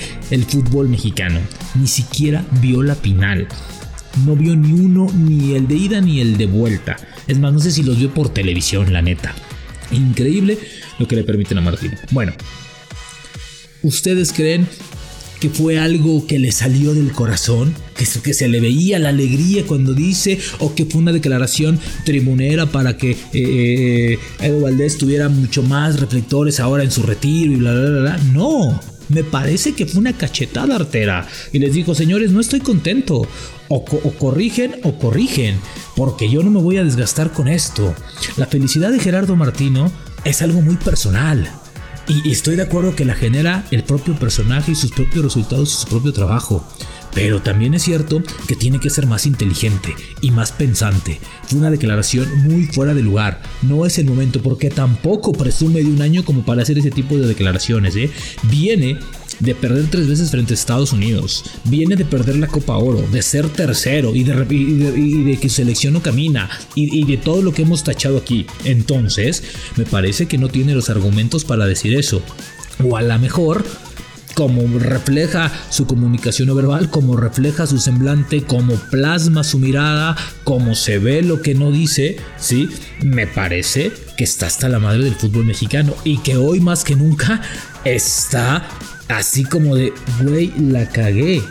fútbol 0.47 0.89
mexicano. 0.89 1.39
Ni 1.75 1.87
siquiera 1.87 2.45
vio 2.61 2.83
la 2.83 2.95
final 2.95 3.47
no 4.25 4.35
vio 4.35 4.55
ni 4.55 4.71
uno, 4.71 5.07
ni 5.13 5.53
el 5.53 5.67
de 5.67 5.75
ida 5.75 6.01
ni 6.01 6.21
el 6.21 6.37
de 6.37 6.47
vuelta. 6.47 6.97
Es 7.27 7.37
más, 7.37 7.53
no 7.53 7.59
sé 7.59 7.71
si 7.71 7.83
los 7.83 7.97
vio 7.97 8.13
por 8.13 8.29
televisión, 8.29 8.91
la 8.93 9.01
neta. 9.01 9.33
Increíble 9.91 10.57
lo 10.99 11.07
que 11.07 11.15
le 11.15 11.23
permiten 11.23 11.57
a 11.57 11.61
Martín. 11.61 11.93
Bueno, 12.11 12.33
¿ustedes 13.83 14.33
creen 14.33 14.67
que 15.39 15.49
fue 15.49 15.79
algo 15.79 16.25
que 16.27 16.39
le 16.39 16.51
salió 16.51 16.93
del 16.93 17.11
corazón? 17.11 17.73
Que, 17.95 18.05
que 18.21 18.33
se 18.33 18.47
le 18.47 18.59
veía 18.59 18.99
la 18.99 19.09
alegría 19.09 19.65
cuando 19.65 19.93
dice, 19.93 20.39
o 20.59 20.75
que 20.75 20.85
fue 20.85 21.01
una 21.01 21.11
declaración 21.11 21.79
tribunera 22.05 22.67
para 22.67 22.97
que 22.97 23.17
eh, 23.33 24.19
Evo 24.39 24.61
Valdés 24.61 24.97
tuviera 24.97 25.29
mucho 25.29 25.63
más 25.63 25.99
reflectores 25.99 26.59
ahora 26.59 26.83
en 26.83 26.91
su 26.91 27.03
retiro 27.03 27.53
y 27.53 27.55
bla, 27.55 27.73
bla, 27.73 27.89
bla, 27.89 27.99
bla. 27.99 28.17
No. 28.33 28.79
Me 29.09 29.23
parece 29.23 29.73
que 29.73 29.85
fue 29.85 30.01
una 30.01 30.13
cachetada 30.13 30.75
artera. 30.75 31.27
Y 31.53 31.59
les 31.59 31.73
dijo, 31.73 31.95
señores, 31.95 32.31
no 32.31 32.41
estoy 32.41 32.59
contento. 32.59 33.27
O, 33.69 33.85
corrigen 33.85 34.75
o 34.83 34.97
corrigen. 34.97 35.57
Porque 35.95 36.29
yo 36.29 36.43
no 36.43 36.51
me 36.51 36.61
voy 36.61 36.77
a 36.77 36.83
desgastar 36.83 37.31
con 37.31 37.47
esto. 37.47 37.95
La 38.35 38.47
felicidad 38.47 38.91
de 38.91 38.99
Gerardo 38.99 39.35
Martino 39.35 39.91
es 40.25 40.41
algo 40.41 40.61
muy 40.61 40.75
personal. 40.75 41.49
Y, 42.07 42.31
estoy 42.31 42.55
de 42.55 42.63
acuerdo 42.63 42.95
que 42.95 43.05
la 43.05 43.15
genera 43.15 43.65
el 43.71 43.83
propio 43.83 44.15
personaje 44.15 44.71
y 44.71 44.75
sus 44.75 44.91
propios 44.91 45.25
resultados 45.25 45.73
y 45.73 45.81
su 45.81 45.87
propio 45.87 46.13
trabajo. 46.13 46.65
Pero 47.13 47.41
también 47.41 47.73
es 47.73 47.83
cierto 47.83 48.21
que 48.47 48.55
tiene 48.55 48.79
que 48.79 48.89
ser 48.89 49.07
más 49.07 49.25
inteligente 49.25 49.95
y 50.21 50.31
más 50.31 50.51
pensante. 50.51 51.19
Fue 51.47 51.57
una 51.57 51.71
declaración 51.71 52.43
muy 52.43 52.65
fuera 52.67 52.93
de 52.93 53.01
lugar. 53.01 53.41
No 53.63 53.85
es 53.85 53.97
el 53.97 54.05
momento 54.05 54.41
porque 54.41 54.69
tampoco 54.69 55.31
presume 55.31 55.81
de 55.81 55.87
un 55.87 56.01
año 56.01 56.23
como 56.23 56.45
para 56.45 56.61
hacer 56.61 56.77
ese 56.77 56.91
tipo 56.91 57.17
de 57.17 57.27
declaraciones. 57.27 57.95
¿eh? 57.95 58.11
Viene 58.43 58.99
de 59.39 59.55
perder 59.55 59.85
tres 59.89 60.07
veces 60.07 60.31
frente 60.31 60.53
a 60.53 60.55
Estados 60.55 60.93
Unidos, 60.93 61.43
viene 61.65 61.95
de 61.95 62.05
perder 62.05 62.37
la 62.37 62.47
Copa 62.47 62.77
Oro, 62.77 63.01
de 63.11 63.21
ser 63.21 63.49
tercero 63.49 64.15
y 64.15 64.23
de, 64.23 65.37
que 65.39 65.49
su 65.49 65.57
selección 65.57 65.93
no 65.93 66.01
camina 66.01 66.49
y, 66.75 67.05
de 67.05 67.17
todo 67.17 67.41
lo 67.41 67.53
que 67.53 67.63
hemos 67.63 67.83
tachado 67.83 68.17
aquí. 68.17 68.45
Entonces, 68.63 69.43
me 69.75 69.85
parece 69.85 70.27
que 70.27 70.37
no 70.37 70.49
tiene 70.49 70.73
los 70.73 70.89
argumentos 70.89 71.45
para 71.45 71.65
decir 71.65 71.95
eso. 71.95 72.21
O 72.83 72.95
a 72.95 73.01
lo 73.01 73.17
mejor 73.19 73.65
como 74.37 74.61
refleja 74.77 75.51
su 75.71 75.87
comunicación 75.87 76.47
no 76.47 76.53
verbal, 76.53 76.91
como 76.91 77.17
refleja 77.17 77.65
su 77.65 77.79
semblante, 77.79 78.43
como 78.43 78.75
plasma 78.75 79.43
su 79.43 79.57
mirada, 79.57 80.15
como 80.43 80.75
se 80.75 80.99
ve 80.99 81.23
lo 81.23 81.41
que 81.41 81.55
no 81.55 81.71
dice, 81.71 82.17
¿sí? 82.37 82.69
Me 83.01 83.25
parece 83.25 83.91
que 84.15 84.23
está 84.23 84.45
hasta 84.45 84.69
la 84.69 84.77
madre 84.77 85.05
del 85.05 85.15
fútbol 85.15 85.45
mexicano 85.45 85.95
y 86.03 86.19
que 86.19 86.37
hoy 86.37 86.59
más 86.59 86.83
que 86.83 86.95
nunca 86.95 87.41
está 87.83 88.69
así 89.09 89.43
como 89.43 89.75
de, 89.75 89.93
güey, 90.23 90.51
la 90.57 90.87
cagué. 90.89 91.41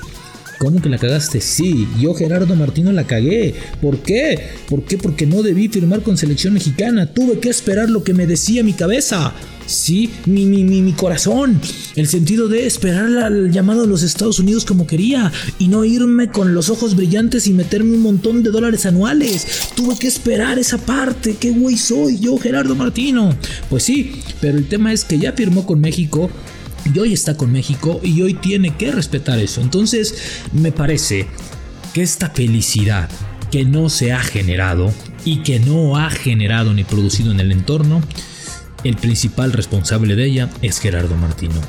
¿Cómo 0.59 0.81
que 0.81 0.89
la 0.89 0.97
cagaste? 0.97 1.43
Sí, 1.43 1.87
yo 2.01 2.15
Gerardo 2.15 2.57
Martino 2.57 2.91
la 2.91 3.07
cagué. 3.07 3.55
¿Por 3.83 3.99
qué? 3.99 4.53
¿Por 4.69 4.85
qué? 4.85 4.97
Porque 4.97 5.27
no 5.27 5.43
debí 5.43 5.69
firmar 5.69 6.03
con 6.03 6.17
selección 6.17 6.55
mexicana. 6.55 7.13
Tuve 7.13 7.39
que 7.41 7.51
esperar 7.51 7.91
lo 7.91 8.03
que 8.03 8.15
me 8.15 8.27
decía 8.27 8.65
mi 8.65 8.73
cabeza. 8.73 9.35
Sí, 9.67 10.11
mi, 10.25 10.47
mi, 10.47 10.65
mi, 10.65 10.81
mi 10.81 10.93
corazón. 10.93 11.61
El 11.95 12.07
sentido 12.07 12.49
de 12.49 12.67
esperar 12.67 13.19
al 13.19 13.53
llamado 13.53 13.83
de 13.83 13.89
los 13.89 14.03
Estados 14.03 14.39
Unidos 14.39 14.65
como 14.65 14.87
quería 14.87 15.31
y 15.59 15.69
no 15.69 15.85
irme 15.85 16.31
con 16.31 16.55
los 16.55 16.71
ojos 16.71 16.97
brillantes 16.97 17.47
y 17.49 17.53
meterme 17.53 17.95
un 17.97 18.03
montón 18.03 18.43
de 18.43 18.51
dólares 18.51 18.87
anuales. 18.87 19.47
Tuve 19.75 19.99
que 19.99 20.07
esperar 20.07 20.59
esa 20.59 20.79
parte. 20.79 21.37
¿Qué 21.39 21.51
güey 21.51 21.77
soy 21.77 22.19
yo, 22.19 22.39
Gerardo 22.39 22.75
Martino? 22.75 23.37
Pues 23.69 23.83
sí, 23.83 24.23
pero 24.41 24.57
el 24.57 24.69
tema 24.69 24.93
es 24.93 25.05
que 25.05 25.19
ya 25.19 25.33
firmó 25.33 25.67
con 25.67 25.81
México 25.81 26.31
Hoy 26.99 27.13
está 27.13 27.37
con 27.37 27.53
México 27.53 28.01
y 28.03 28.23
hoy 28.23 28.35
tiene 28.35 28.77
que 28.77 28.91
respetar 28.91 29.39
eso. 29.39 29.61
Entonces 29.61 30.43
me 30.53 30.73
parece 30.73 31.27
que 31.93 32.03
esta 32.03 32.31
felicidad 32.31 33.09
que 33.51 33.65
no 33.65 33.89
se 33.89 34.13
ha 34.13 34.21
generado 34.21 34.93
y 35.25 35.43
que 35.43 35.59
no 35.59 35.97
ha 35.97 36.11
generado 36.11 36.73
ni 36.75 36.85
producido 36.85 37.33
en 37.33 37.41
el 37.41 37.53
entorno, 37.53 38.03
el 38.85 38.97
principal 38.97 39.53
responsable 39.53 40.15
de 40.15 40.27
ella 40.27 40.51
es 40.63 40.79
Gerardo 40.79 41.17
Martino. 41.17 41.61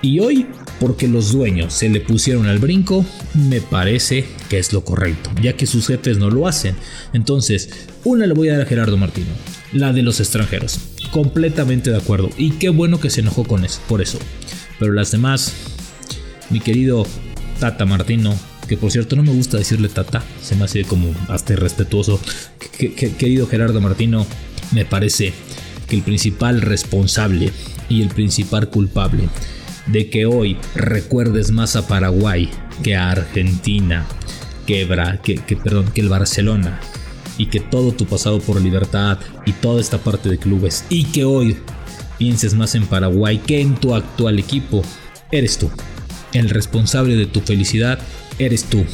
Y 0.00 0.20
hoy, 0.20 0.46
porque 0.80 1.08
los 1.08 1.32
dueños 1.32 1.72
se 1.72 1.88
le 1.88 2.00
pusieron 2.00 2.46
al 2.46 2.58
brinco, 2.58 3.06
me 3.32 3.60
parece 3.62 4.26
que 4.50 4.58
es 4.58 4.72
lo 4.72 4.84
correcto, 4.84 5.30
ya 5.42 5.54
que 5.54 5.66
sus 5.66 5.86
jefes 5.86 6.18
no 6.18 6.30
lo 6.30 6.46
hacen. 6.46 6.76
Entonces, 7.14 7.70
una 8.04 8.26
le 8.26 8.34
voy 8.34 8.48
a 8.48 8.52
dar 8.52 8.62
a 8.62 8.66
Gerardo 8.66 8.98
Martino, 8.98 9.30
la 9.72 9.94
de 9.94 10.02
los 10.02 10.20
extranjeros. 10.20 10.78
Completamente 11.10 11.90
de 11.90 11.96
acuerdo. 11.96 12.28
Y 12.36 12.50
qué 12.52 12.68
bueno 12.68 13.00
que 13.00 13.08
se 13.08 13.20
enojó 13.20 13.44
con 13.44 13.64
eso, 13.64 13.80
por 13.88 14.02
eso. 14.02 14.18
Pero 14.78 14.92
las 14.92 15.10
demás, 15.10 15.52
mi 16.50 16.60
querido 16.60 17.06
Tata 17.60 17.84
Martino, 17.86 18.34
que 18.68 18.76
por 18.76 18.90
cierto 18.90 19.16
no 19.16 19.22
me 19.22 19.32
gusta 19.32 19.58
decirle 19.58 19.88
Tata, 19.88 20.22
se 20.42 20.56
me 20.56 20.64
hace 20.64 20.84
como 20.84 21.14
hasta 21.28 21.52
irrespetuoso. 21.52 22.20
querido 22.78 23.46
Gerardo 23.46 23.80
Martino, 23.80 24.26
me 24.72 24.84
parece 24.84 25.32
que 25.88 25.96
el 25.96 26.02
principal 26.02 26.60
responsable 26.60 27.52
y 27.88 28.02
el 28.02 28.08
principal 28.08 28.70
culpable 28.70 29.28
de 29.86 30.08
que 30.08 30.26
hoy 30.26 30.56
recuerdes 30.74 31.50
más 31.50 31.76
a 31.76 31.86
Paraguay 31.86 32.50
que 32.82 32.96
a 32.96 33.10
Argentina, 33.10 34.06
que, 34.66 34.86
que, 35.46 35.56
perdón, 35.56 35.90
que 35.92 36.00
el 36.00 36.08
Barcelona, 36.08 36.80
y 37.36 37.46
que 37.46 37.60
todo 37.60 37.92
tu 37.92 38.06
pasado 38.06 38.40
por 38.40 38.60
libertad 38.60 39.18
y 39.44 39.52
toda 39.52 39.80
esta 39.80 39.98
parte 39.98 40.28
de 40.28 40.38
clubes, 40.38 40.84
y 40.88 41.04
que 41.04 41.24
hoy 41.24 41.56
pienses 42.18 42.54
más 42.54 42.74
en 42.74 42.86
Paraguay 42.86 43.38
que 43.38 43.60
en 43.60 43.74
tu 43.74 43.94
actual 43.94 44.38
equipo, 44.38 44.82
eres 45.30 45.58
tú. 45.58 45.70
El 46.32 46.50
responsable 46.50 47.16
de 47.16 47.26
tu 47.26 47.40
felicidad 47.40 47.98
eres 48.38 48.64
tú, 48.64 48.84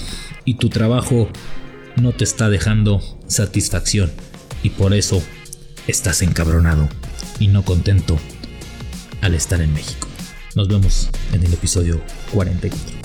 y 0.44 0.54
tu 0.54 0.68
trabajo 0.68 1.28
no 1.96 2.12
te 2.12 2.24
está 2.24 2.48
dejando 2.48 3.02
satisfacción, 3.26 4.10
y 4.62 4.70
por 4.70 4.94
eso 4.94 5.22
estás 5.86 6.22
encabronado 6.22 6.88
y 7.38 7.48
no 7.48 7.64
contento 7.64 8.18
al 9.22 9.34
estar 9.34 9.60
en 9.60 9.72
México. 9.72 10.08
Nos 10.54 10.68
vemos 10.68 11.10
en 11.32 11.44
el 11.44 11.52
episodio 11.52 12.00
44. 12.32 13.00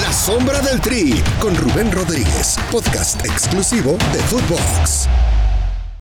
La 0.00 0.12
sombra 0.12 0.60
del 0.60 0.80
tri 0.80 1.14
con 1.40 1.54
Rubén 1.54 1.92
Rodríguez, 1.92 2.56
podcast 2.70 3.24
exclusivo 3.24 3.96
de 4.12 4.18
Footbox. 4.20 5.08